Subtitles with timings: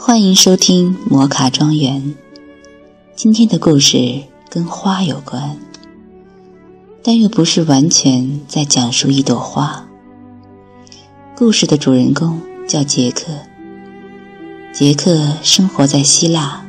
[0.00, 2.14] 欢迎收听摩卡庄园。
[3.16, 5.58] 今天的故事跟花有关，
[7.02, 9.88] 但又不是完全在讲述一朵花。
[11.36, 13.24] 故事的主人公叫杰克。
[14.72, 16.64] 杰克生活在希腊，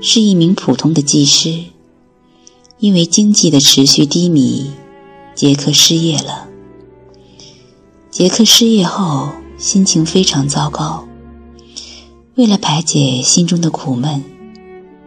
[0.00, 1.66] 是一名普通的技师。
[2.80, 4.72] 因为经济的持续低迷，
[5.36, 6.48] 杰克失业了。
[8.10, 11.06] 杰克失业后，心情非常糟糕。
[12.34, 14.24] 为了排解心中的苦闷，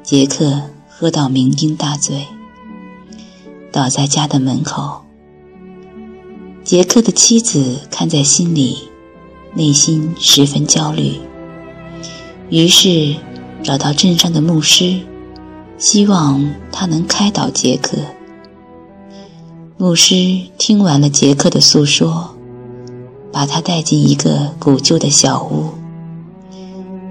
[0.03, 2.27] 杰克喝到酩酊大醉，
[3.71, 5.01] 倒在家的门口。
[6.63, 8.77] 杰克的妻子看在心里，
[9.55, 11.13] 内心十分焦虑，
[12.51, 13.15] 于是
[13.63, 14.99] 找到镇上的牧师，
[15.79, 17.97] 希望他能开导杰克。
[19.77, 22.35] 牧师听完了杰克的诉说，
[23.31, 25.71] 把他带进一个古旧的小屋。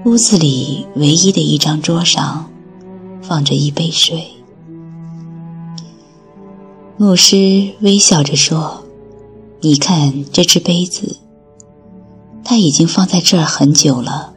[0.05, 2.47] 屋子里唯一的一张桌上，
[3.23, 4.23] 放着一杯水。
[6.95, 8.83] 牧师微笑着说
[9.61, 11.17] ：“你看这只杯子，
[12.43, 14.35] 它已经放在这儿很久了，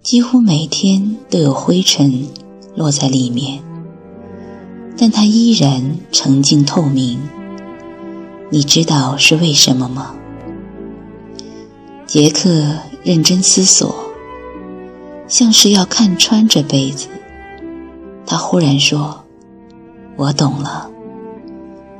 [0.00, 2.28] 几乎每天都有灰尘
[2.76, 3.60] 落在里面，
[4.96, 7.18] 但它依然澄净透明。
[8.50, 10.14] 你知道是为什么吗？”
[12.06, 14.01] 杰克认真思索。
[15.28, 17.08] 像是要看穿这杯子，
[18.26, 19.24] 他忽然说
[20.16, 20.90] ：“我懂了，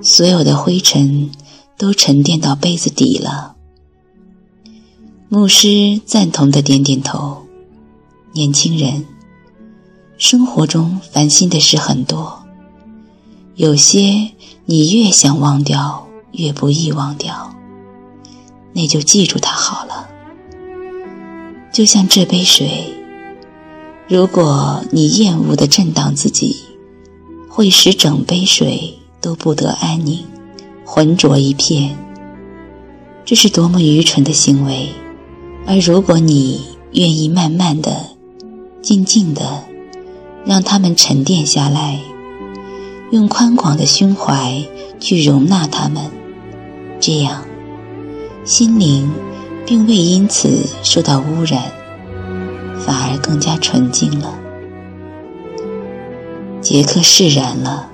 [0.03, 1.31] 所有的灰尘
[1.79, 3.57] 都沉淀到杯子底了。”
[5.31, 7.43] 牧师赞同的点点头。
[8.35, 9.07] 年轻人，
[10.17, 12.43] 生活中烦心的事很多，
[13.57, 14.33] 有些
[14.65, 17.55] 你越想忘掉，越不易忘掉，
[18.73, 20.09] 那就记住它好了。
[21.73, 23.02] 就像这杯水。
[24.13, 26.55] 如果你厌恶的震荡自己，
[27.49, 30.19] 会使整杯水都不得安宁，
[30.85, 31.97] 浑浊一片。
[33.25, 34.91] 这是多么愚蠢的行为！
[35.67, 36.61] 而如果你
[36.93, 38.11] 愿意慢慢的、
[38.83, 39.65] 静静的，
[40.45, 41.99] 让它们沉淀下来，
[43.13, 44.63] 用宽广的胸怀
[45.01, 46.05] 去容纳它们，
[47.01, 47.43] 这样，
[48.45, 49.11] 心灵
[49.65, 51.82] 并未因此受到污染。
[52.85, 54.39] 反而更加纯净了。
[56.61, 57.89] 杰克释然了，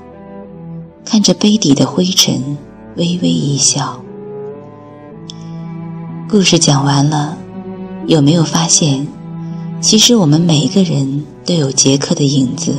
[1.04, 2.58] 看着杯底的灰尘，
[2.96, 4.02] 微微一笑。
[6.28, 7.36] 故事讲完了，
[8.06, 9.06] 有没有发现，
[9.80, 12.74] 其实我们每一个人都有杰克的影子？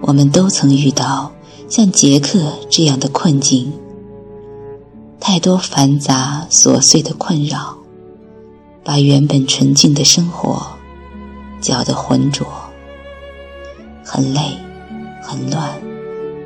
[0.00, 1.32] 我们都曾遇到
[1.68, 3.72] 像杰克这样的困境，
[5.20, 7.76] 太多繁杂琐碎的困扰，
[8.84, 10.75] 把原本纯净的生活。
[11.60, 12.46] 搅得浑浊，
[14.04, 14.40] 很累，
[15.22, 15.68] 很乱，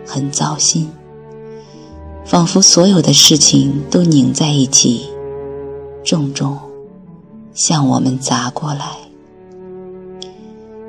[0.07, 0.91] 很糟心，
[2.25, 5.09] 仿佛所有的事情都拧在一起，
[6.05, 6.59] 重重
[7.53, 8.87] 向我们砸过来。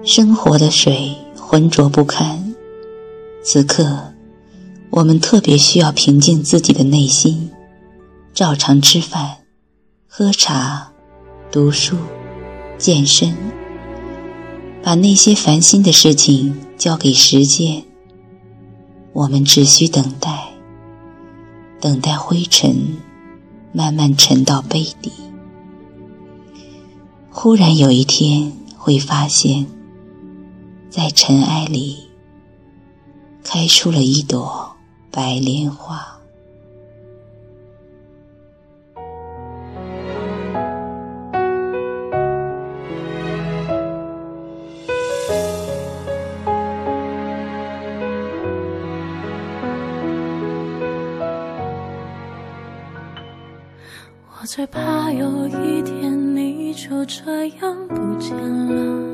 [0.03, 2.55] 生活的水浑浊不堪，
[3.43, 4.13] 此刻
[4.89, 7.51] 我们特别需要平静自己的内心，
[8.33, 9.37] 照常吃饭、
[10.07, 10.91] 喝茶、
[11.51, 11.97] 读书、
[12.77, 13.60] 健身。
[14.83, 17.83] 把那些烦心的事情交给时间，
[19.13, 20.53] 我们只需等待，
[21.79, 22.97] 等待灰尘
[23.71, 25.11] 慢慢沉到杯底。
[27.29, 29.67] 忽然有一天，会发现，
[30.89, 32.09] 在尘埃里
[33.43, 34.75] 开出了一朵
[35.11, 36.10] 白莲花。
[54.53, 59.07] 最怕有一天你就这样不见了，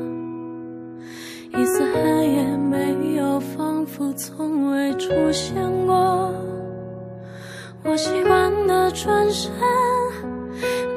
[1.56, 5.54] 一丝痕也没有，仿佛从未出现
[5.86, 6.34] 过。
[7.84, 9.52] 我习惯的转身，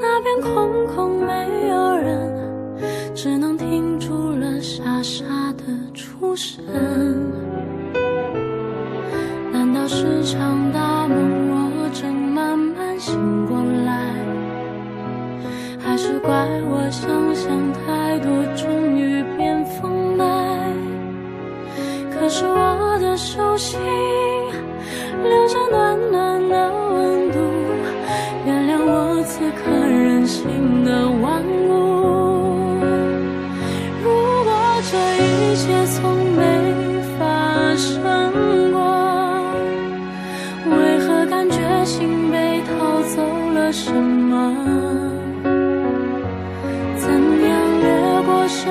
[0.01, 2.75] 那边空空没有人，
[3.13, 5.23] 只能停住了傻傻
[5.53, 5.63] 的
[5.93, 6.63] 出神。
[9.53, 11.40] 难道是场大梦？
[16.23, 16.29] 怪
[16.69, 20.23] 我想象太多，终于变疯卖。
[22.13, 23.79] 可是我的手心
[25.23, 27.39] 留下暖暖的温度，
[28.45, 31.71] 原谅我此刻任性的顽固。
[34.03, 34.09] 如
[34.43, 34.53] 果
[34.91, 35.99] 这一切从
[36.37, 36.39] 没
[37.17, 37.99] 发生
[38.71, 38.79] 过，
[40.69, 43.23] 为何感觉心被掏走
[43.55, 44.37] 了什么？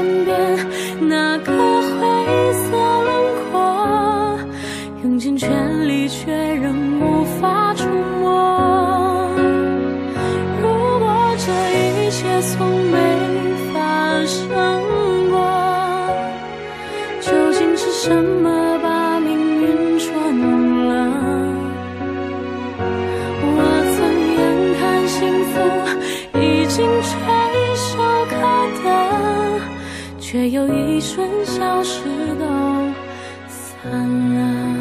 [0.00, 0.34] 身边
[0.98, 2.70] 那个灰色
[3.04, 3.10] 轮
[3.52, 4.38] 廓，
[5.04, 7.86] 用尽全力却仍无法触
[8.18, 9.30] 摸。
[10.62, 10.70] 如
[11.00, 11.06] 果
[11.36, 11.52] 这
[12.06, 12.96] 一切从没
[13.74, 14.48] 发生
[15.28, 15.36] 过，
[17.20, 18.29] 究竟是什么？
[30.30, 32.04] 却又一瞬消失
[32.38, 32.44] 都
[33.48, 33.90] 散
[34.32, 34.79] 了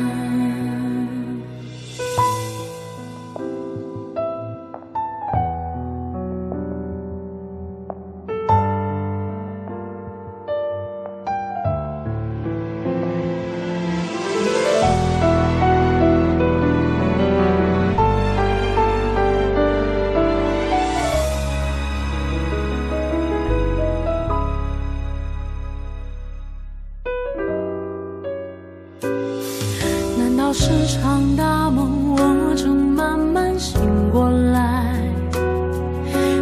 [30.54, 33.80] 是场大梦我正慢慢醒
[34.12, 34.96] 过来。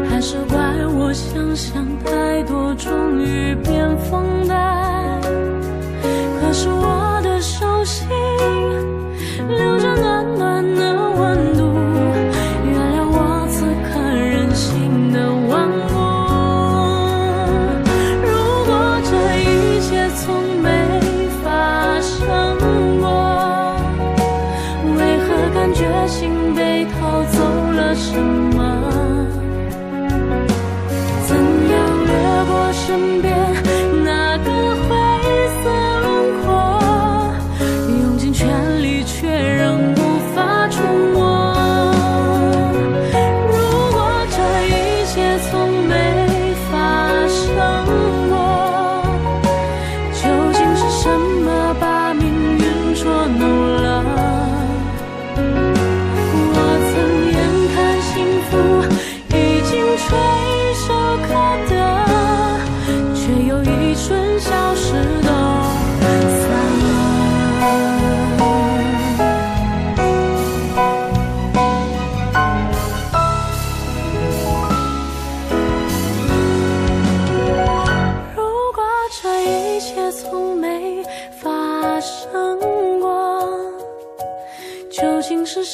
[0.09, 0.57] 还是怪
[0.87, 4.76] 我想象太多终于变疯呆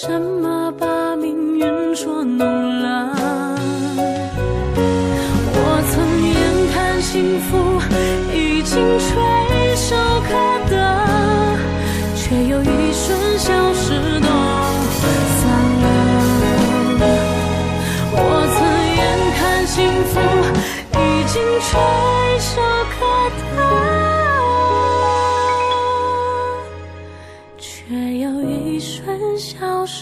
[0.05, 2.45] 什么把命运捉弄
[2.81, 3.15] 了？
[5.55, 5.95] 我曾
[6.27, 6.35] 眼
[6.73, 7.79] 看幸福
[8.35, 9.42] 已经吹。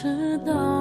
[0.01, 0.80] 知道。